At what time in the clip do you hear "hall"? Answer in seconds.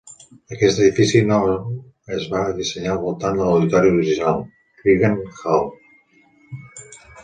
5.39-5.75